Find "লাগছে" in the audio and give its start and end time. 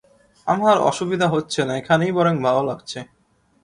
2.69-2.99